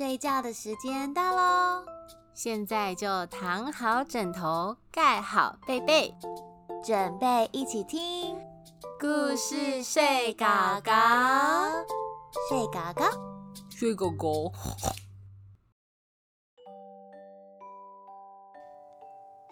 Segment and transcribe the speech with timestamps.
[0.00, 1.84] 睡觉的时间到喽！
[2.32, 6.16] 现在就躺好枕头，盖好被被，
[6.82, 8.34] 准备一起听。
[8.98, 10.46] 故事睡狗
[10.82, 10.90] 狗，
[12.48, 13.04] 睡狗狗，
[13.68, 14.50] 睡狗狗。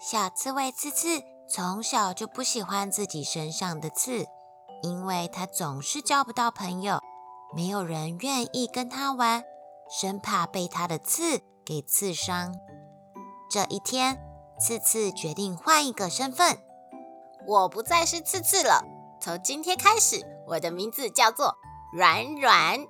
[0.01, 4.25] 小刺猬刺刺从小就不喜欢自己身上的刺，
[4.83, 6.99] 因为它总是交不到朋友，
[7.55, 9.45] 没有人愿意跟它玩，
[9.89, 12.55] 生怕被它的刺给刺伤。
[13.51, 14.21] 这一天，
[14.61, 16.59] 刺刺决定换一个身份，
[17.47, 18.85] 我不再是刺刺了，
[19.21, 21.57] 从今天开始，我的名字叫做
[21.93, 22.87] 软软。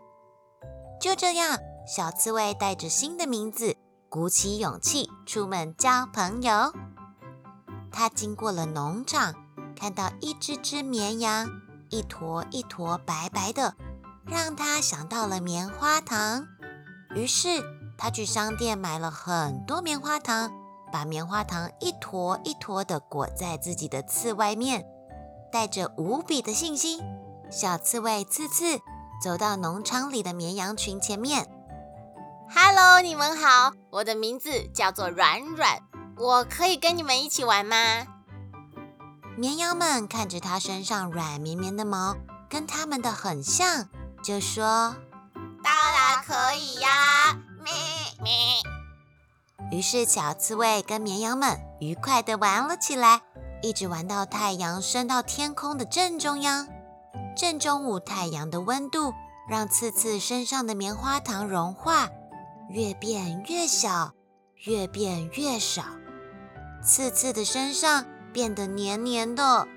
[1.01, 3.77] 就这样，小刺猬带着新的名字，
[4.09, 6.73] 鼓起勇气出门交朋友。
[7.93, 9.35] 他经过了农场，
[9.77, 11.49] 看到一只只绵羊，
[11.91, 13.77] 一坨一坨白白的，
[14.27, 16.47] 让他想到了棉花糖。
[17.19, 17.49] 于是
[17.97, 20.53] 他去商店买了很多棉花糖，
[20.93, 24.87] 把棉花糖一坨一坨的裹在自己的刺外面，
[25.51, 27.03] 带着无比的信心，
[27.51, 28.79] 小刺猬刺刺
[29.21, 31.49] 走到农场里的绵羊群前面。
[32.55, 35.81] “Hello，你们好，我的名字叫做软软。”
[36.17, 37.77] 我可以跟你们一起玩吗？
[39.37, 42.17] 绵羊们看着它身上软绵绵的毛，
[42.49, 43.89] 跟它们的很像，
[44.23, 44.95] 就说
[45.69, 47.73] ：“当然可以呀！”咩
[48.23, 48.33] 咩。
[49.71, 53.21] 于是小刺猬跟绵羊们愉快地玩了起来，
[53.61, 56.67] 一直玩到太阳升到天空的正中央。
[57.37, 59.13] 正中午，太阳的温度
[59.47, 62.09] 让刺刺身上的棉花糖融化，
[62.71, 64.13] 越变越小，
[64.65, 65.83] 越变越少。
[66.83, 69.69] 刺刺的身上变得黏黏的，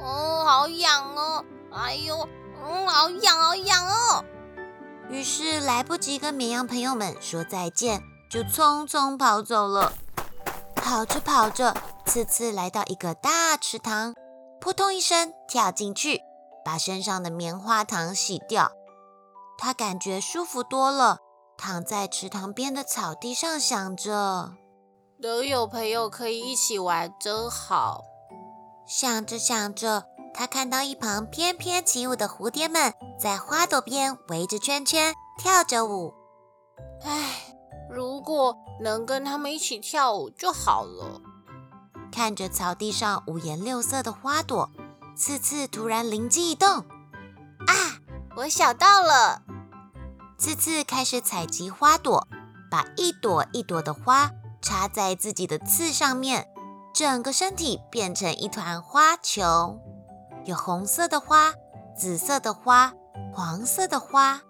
[0.00, 1.44] 哦，好痒哦！
[1.72, 2.28] 哎呦，
[2.64, 4.24] 嗯，好痒，好痒哦！
[5.10, 9.92] 于是来不及跟绵羊朋友们说再见，就匆匆跑走了。
[10.74, 11.74] 跑着跑着，
[12.06, 14.14] 刺刺来到一个大池塘，
[14.60, 16.20] 扑通一声跳进去，
[16.64, 18.72] 把身上的棉花糖洗掉。
[19.58, 21.18] 他感觉舒服多了，
[21.56, 24.54] 躺在池塘边的草地上，想着。
[25.20, 28.02] 能有朋友可以一起玩，真好。
[28.86, 36.14] 想着想着，他看到一旁翩翩起舞的蝴蝶们在花朵边围着圈圈跳着舞。
[37.04, 37.54] 唉，
[37.90, 41.20] 如果能跟他们一起跳舞就好了。
[42.10, 44.70] 看着草地上五颜六色的花朵，
[45.16, 48.00] 次次突然灵机一动：啊，
[48.36, 49.42] 我想到了！
[50.38, 52.26] 次次开始采集花朵，
[52.70, 54.30] 把一朵一朵的花。
[54.64, 56.46] 插在自己的刺上面，
[56.94, 59.80] 整个身体变成一团花球，
[60.44, 61.52] 有红色的花、
[61.96, 62.92] 紫色的花、
[63.32, 64.40] 黄色的花。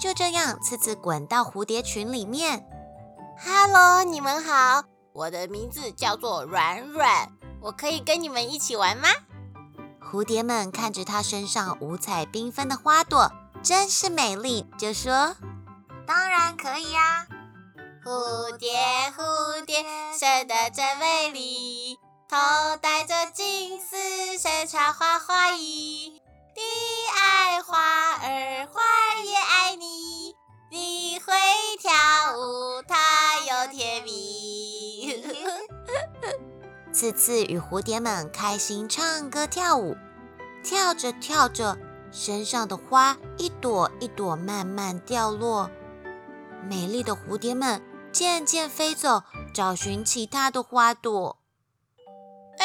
[0.00, 2.64] 就这样，次次滚到蝴蝶群里面。
[3.44, 7.28] Hello，你们好，我的名字叫做软软，
[7.60, 9.08] 我可以跟你们一起玩吗？
[10.00, 13.30] 蝴蝶们看着它身上五彩缤纷的花朵，
[13.62, 15.36] 真是美丽，就说
[16.06, 17.26] ：“当然可以呀。”
[18.02, 18.70] 蝴蝶，
[19.14, 19.84] 蝴蝶，
[20.18, 21.98] 生得真美丽，
[22.30, 22.36] 头
[22.82, 23.96] 戴着金丝，
[24.36, 26.20] 身穿花花衣。
[26.54, 26.60] 你
[27.18, 27.78] 爱花
[28.16, 30.36] 儿，花儿也爱你。
[30.70, 31.32] 你会
[31.80, 31.90] 跳
[32.36, 35.24] 舞，它又甜蜜。
[36.92, 39.96] 次次与蝴蝶们开心唱歌跳舞，
[40.62, 41.78] 跳着跳着，
[42.12, 45.70] 身上的花一朵一朵慢慢掉落。
[46.68, 47.82] 美丽的蝴蝶们。
[48.10, 49.22] 渐渐飞走，
[49.52, 51.37] 找寻其他的花朵。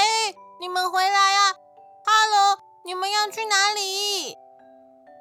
[0.03, 1.53] 哎，你们回来啊
[2.06, 4.38] ！Hello，你们要去哪里？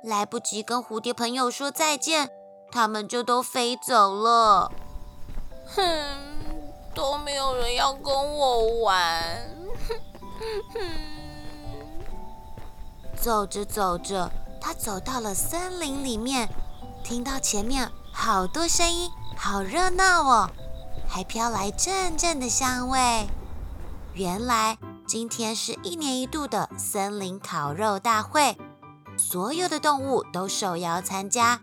[0.03, 2.29] 来不及跟蝴蝶朋友说再见，
[2.73, 4.73] 他们就都飞走了。
[5.77, 5.85] 哼，
[6.97, 9.49] 都没有人要跟我玩。
[13.17, 14.29] 走着走着，
[14.61, 16.49] 他走到了森林里面，
[17.05, 19.09] 听到前面好多声音。
[19.37, 20.51] 好热闹哦，
[21.09, 23.29] 还飘来阵阵的香味。
[24.15, 24.77] 原来
[25.07, 28.59] 今天是一年一度的森林烤肉大会，
[29.17, 31.61] 所有的动物都受邀参加，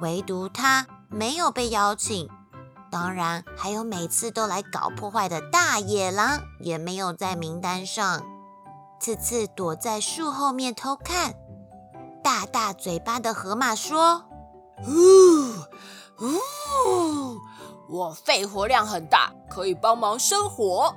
[0.00, 2.28] 唯独它没有被邀请。
[2.90, 8.22] 当然，还有每次都来搞破坏的大野狼也没有在名单上。
[8.98, 11.34] 次次躲在树后面偷看，
[12.24, 14.24] 大大嘴巴的河马说
[14.84, 15.44] ：“呜。”
[16.20, 17.38] 呜，
[17.88, 20.94] 我肺活量很大，可以帮忙生火。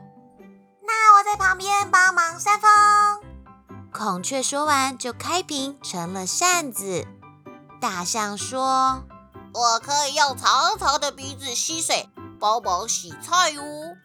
[1.29, 2.69] 在旁边帮忙扇风。
[3.93, 7.05] 孔雀说完就开屏成了扇子。
[7.81, 9.03] 大象说
[9.53, 12.07] ：“我可以用长长的鼻子吸水，
[12.39, 13.97] 帮忙洗菜哦。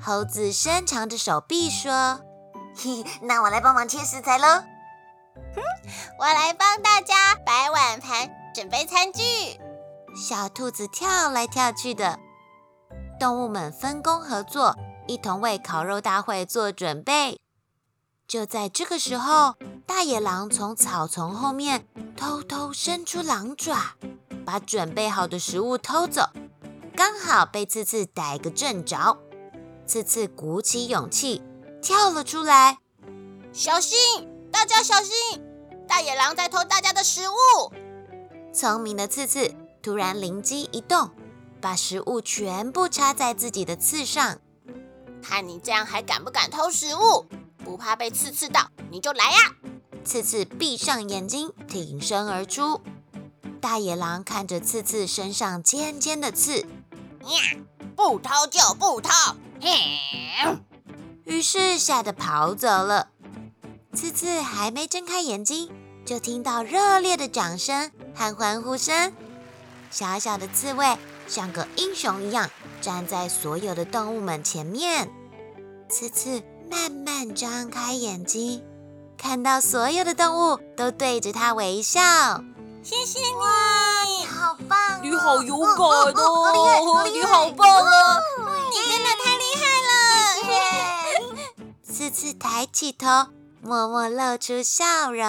[0.00, 2.20] 猴子伸长着手臂说
[2.78, 4.46] ：“嘿， 那我来帮忙切食材喽。
[6.20, 9.20] 我来帮大家摆碗盘，准备餐具。”
[10.14, 12.20] 小兔子跳来跳去的，
[13.18, 14.76] 动物们分工合作，
[15.06, 17.40] 一同为烤肉大会做准备。
[18.28, 19.54] 就在这个时候，
[19.86, 21.86] 大野狼从草丛后面
[22.16, 23.94] 偷偷伸出狼爪，
[24.44, 26.30] 把准备好的食物偷走，
[26.96, 29.18] 刚好被刺刺逮个正着。
[29.86, 31.40] 刺刺鼓起勇气
[31.80, 32.78] 跳了出来，
[33.52, 33.96] 小心！
[34.50, 35.12] 大家小心！
[35.86, 37.72] 大野狼在偷大家的食物。
[38.52, 41.10] 聪明的刺刺突然灵机一动，
[41.60, 44.40] 把食物全部插在自己的刺上。
[45.28, 47.26] 看你这样还敢不敢偷食物？
[47.64, 49.38] 不怕被刺刺到，你就来呀！
[50.04, 52.80] 刺刺闭上眼睛，挺身而出。
[53.60, 57.58] 大野狼看着刺刺身上尖尖的刺，呀，
[57.96, 59.10] 不偷就不偷，
[59.60, 60.56] 嘿！
[61.24, 63.08] 于是吓得跑走了。
[63.92, 65.68] 刺刺还没睁开眼睛，
[66.04, 69.12] 就听到热烈的掌声和欢呼声。
[69.90, 70.96] 小小的刺猬
[71.26, 72.48] 像个英雄一样，
[72.80, 75.10] 站在所有的动物们前面。
[75.88, 76.42] 刺刺。
[76.68, 78.60] 慢慢张开眼睛，
[79.16, 82.00] 看到所有的动物都对着它微笑。
[82.82, 85.00] 谢谢你，好棒！
[85.00, 87.08] 你好勇敢哦！
[87.08, 88.20] 你好棒啊！
[88.72, 91.36] 你真的太厉害了！
[91.86, 93.06] 刺刺抬起头，
[93.62, 95.22] 默默露出笑容。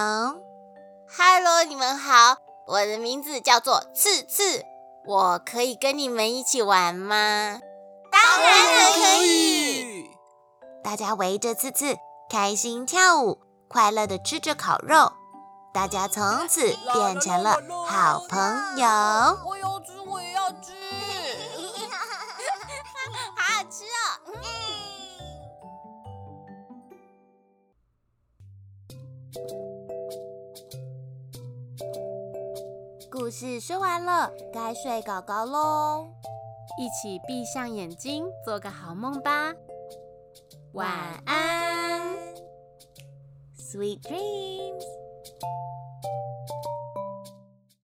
[1.15, 4.65] Hello，你们好，我的名字叫做次次，
[5.07, 7.61] 我可以跟你们一起玩吗？
[8.11, 10.05] 当然可以。
[10.83, 11.95] 大家围着刺刺，
[12.29, 13.39] 开心跳舞，
[13.69, 15.13] 快乐的吃着烤肉。
[15.73, 17.57] 大家从此变成了
[17.87, 18.87] 好朋友。
[33.27, 36.07] 故事说完了，该睡觉觉喽。
[36.79, 39.53] 一起闭上眼睛，做个好梦吧。
[40.71, 40.89] 晚
[41.25, 42.15] 安
[43.59, 44.96] ，Sweet dreams。